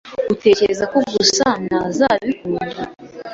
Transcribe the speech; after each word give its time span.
Utekereza 0.33 0.83
ko 0.91 0.97
Gasanaazabikunda? 1.13 2.81